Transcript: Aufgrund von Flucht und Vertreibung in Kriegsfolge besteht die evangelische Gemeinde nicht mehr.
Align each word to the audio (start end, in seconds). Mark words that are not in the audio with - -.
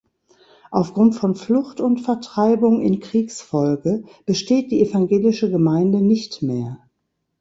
Aufgrund 0.71 1.13
von 1.13 1.35
Flucht 1.35 1.79
und 1.79 1.99
Vertreibung 2.01 2.81
in 2.81 3.01
Kriegsfolge 3.01 4.03
besteht 4.25 4.71
die 4.71 4.81
evangelische 4.81 5.51
Gemeinde 5.51 6.01
nicht 6.01 6.41
mehr. 6.41 6.79